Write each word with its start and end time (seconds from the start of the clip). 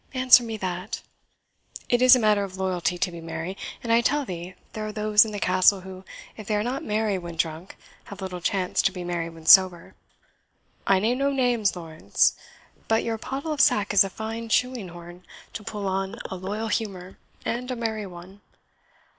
answer 0.15 0.41
me 0.41 0.57
that. 0.57 1.03
It 1.87 2.01
is 2.01 2.15
matter 2.17 2.43
of 2.43 2.57
loyalty 2.57 2.97
to 2.97 3.11
be 3.11 3.21
merry; 3.21 3.55
and 3.83 3.93
I 3.93 4.01
tell 4.01 4.25
thee 4.25 4.55
there 4.73 4.83
are 4.87 4.91
those 4.91 5.25
in 5.25 5.31
the 5.31 5.37
Castle 5.39 5.81
who, 5.81 6.03
if 6.35 6.47
they 6.47 6.55
are 6.55 6.63
not 6.63 6.83
merry 6.83 7.19
when 7.19 7.35
drunk, 7.35 7.77
have 8.05 8.19
little 8.19 8.41
chance 8.41 8.81
to 8.81 8.91
be 8.91 9.03
merry 9.03 9.29
when 9.29 9.45
sober 9.45 9.93
I 10.87 10.97
name 10.97 11.19
no 11.19 11.29
names, 11.29 11.75
Lawrence. 11.75 12.35
But 12.87 13.03
your 13.03 13.19
pottle 13.19 13.53
of 13.53 13.61
sack 13.61 13.93
is 13.93 14.03
a 14.03 14.09
fine 14.09 14.49
shoeing 14.49 14.87
horn 14.87 15.23
to 15.53 15.63
pull 15.63 15.87
on 15.87 16.15
a 16.31 16.35
loyal 16.35 16.69
humour, 16.69 17.19
and 17.45 17.69
a 17.69 17.75
merry 17.75 18.07
one. 18.07 18.41